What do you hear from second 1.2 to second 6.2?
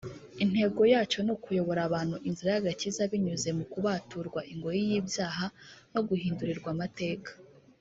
ni ukuyobora abantu inzira y’agakiza binyuze mu kubaturwa ingoyi y’ibyaha no